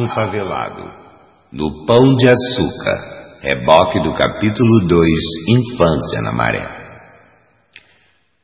[0.00, 0.90] Um favelado.
[1.52, 3.38] No Pão de Açúcar.
[3.40, 5.08] Reboque do capítulo 2
[5.48, 6.68] Infância na Maré.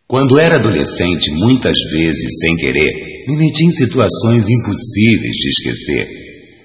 [0.07, 6.09] Quando era adolescente, muitas vezes, sem querer, me meti em situações impossíveis de esquecer.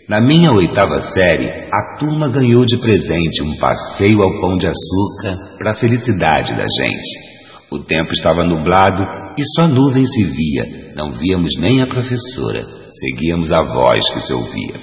[0.07, 5.57] Na minha oitava série, a turma ganhou de presente um passeio ao Pão de Açúcar
[5.57, 7.44] para a felicidade da gente.
[7.71, 9.03] O tempo estava nublado
[9.37, 14.33] e só nuvem se via, não víamos nem a professora seguíamos a voz que se
[14.33, 14.79] ouvia.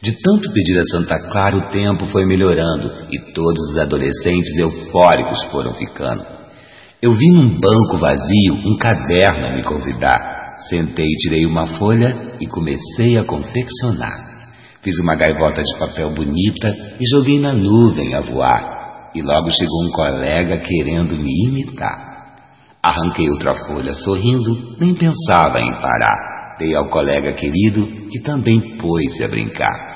[0.00, 5.42] De tanto pedir a Santa Clara, o tempo foi melhorando e todos os adolescentes eufóricos
[5.44, 6.24] foram ficando.
[7.00, 10.56] Eu vi num banco vazio um caderno a me convidar.
[10.68, 14.28] Sentei, tirei uma folha e comecei a confeccionar.
[14.82, 16.68] Fiz uma gaivota de papel bonita
[17.00, 18.77] e joguei na nuvem a voar.
[19.14, 22.08] E logo chegou um colega querendo me imitar.
[22.82, 29.22] Arranquei outra folha sorrindo, nem pensava em parar dei ao colega querido, que também pôs-se
[29.22, 29.88] a brincar.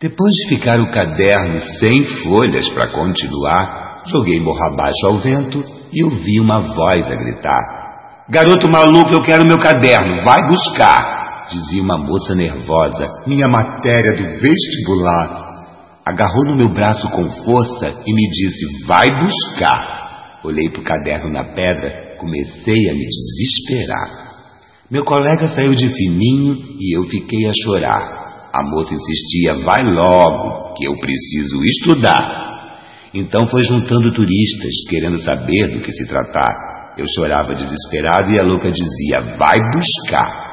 [0.00, 6.04] Depois de ficar o caderno sem folhas para continuar, joguei morra abaixo ao vento e
[6.04, 11.24] ouvi uma voz a gritar: Garoto maluco, eu quero meu caderno, vai buscar!
[11.50, 15.43] Dizia uma moça nervosa, minha matéria do vestibular.
[16.04, 20.40] Agarrou no meu braço com força e me disse: Vai buscar!
[20.44, 24.24] Olhei para o caderno na pedra, comecei a me desesperar.
[24.90, 28.50] Meu colega saiu de fininho e eu fiquei a chorar.
[28.52, 32.44] A moça insistia: vai logo, que eu preciso estudar.
[33.14, 36.94] Então foi juntando turistas, querendo saber do que se tratar.
[36.98, 40.44] Eu chorava desesperado e a louca dizia: vai buscar.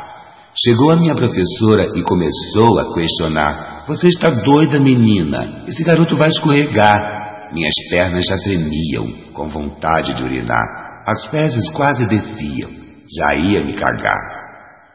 [0.56, 5.64] Chegou a minha professora e começou a questionar: Você está doida, menina?
[5.68, 7.50] Esse garoto vai escorregar.
[7.52, 11.02] Minhas pernas já tremiam, com vontade de urinar.
[11.06, 12.70] As fezes quase desciam
[13.18, 14.42] já ia me cagar.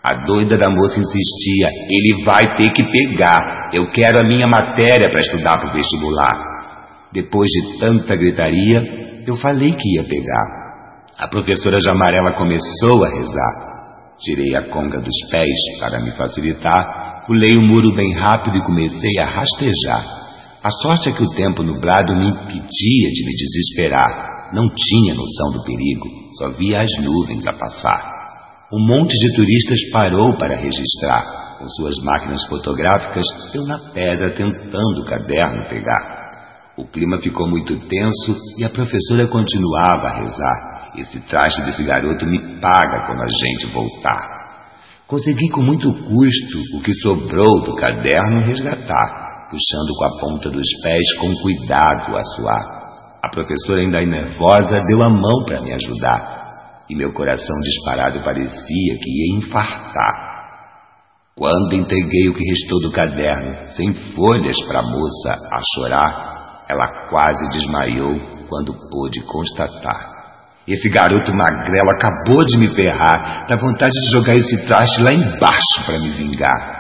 [0.03, 3.71] A doida da moça insistia: ele vai ter que pegar.
[3.73, 7.09] Eu quero a minha matéria para estudar para o vestibular.
[7.13, 10.67] Depois de tanta gritaria, eu falei que ia pegar.
[11.19, 14.15] A professora Jamarela começou a rezar.
[14.21, 19.19] Tirei a conga dos pés para me facilitar, pulei o muro bem rápido e comecei
[19.19, 20.27] a rastejar.
[20.63, 24.51] A sorte é que o tempo nublado me impedia de me desesperar.
[24.53, 28.67] Não tinha noção do perigo só via as nuvens a passar.
[28.73, 31.57] Um monte de turistas parou para registrar.
[31.59, 36.73] Com suas máquinas fotográficas, eu na pedra tentando o caderno pegar.
[36.77, 40.93] O clima ficou muito tenso e a professora continuava a rezar.
[40.97, 44.36] Esse traste desse garoto me paga quando a gente voltar.
[45.07, 50.69] Consegui com muito custo o que sobrou do caderno resgatar, puxando com a ponta dos
[50.83, 53.19] pés com cuidado a suar.
[53.23, 56.85] A professora, ainda nervosa, deu a mão para me ajudar.
[56.91, 60.27] E meu coração disparado parecia que ia infartar.
[61.37, 66.89] Quando entreguei o que restou do caderno, sem folhas para a moça a chorar, ela
[67.11, 68.19] quase desmaiou
[68.49, 70.16] quando pôde constatar.
[70.67, 73.47] Esse garoto magrelo acabou de me ferrar.
[73.49, 76.77] Dá vontade de jogar esse traste lá embaixo para me vingar.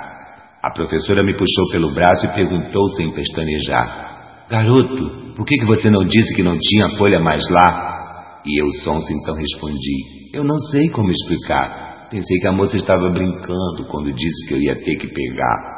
[0.60, 5.88] A professora me puxou pelo braço e perguntou sem pestanejar: Garoto, por que, que você
[5.88, 8.40] não disse que não tinha folha mais lá?
[8.44, 12.08] E eu, sonso, então respondi: Eu não sei como explicar.
[12.10, 15.76] Pensei que a moça estava brincando quando disse que eu ia ter que pegar.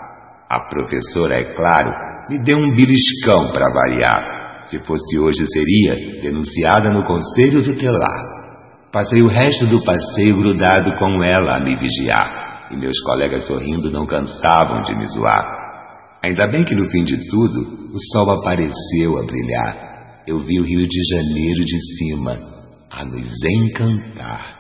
[0.49, 1.93] A professora, é claro,
[2.31, 4.38] me deu um beliscão para variar.
[4.71, 8.39] Se fosse hoje, seria denunciada no conselho tutelar.
[8.93, 13.91] Passei o resto do passeio grudado com ela a me vigiar, e meus colegas sorrindo
[13.91, 15.47] não cansavam de me zoar.
[16.23, 20.25] Ainda bem que no fim de tudo o sol apareceu a brilhar.
[20.27, 22.39] Eu vi o Rio de Janeiro de cima
[22.91, 24.58] a nos encantar.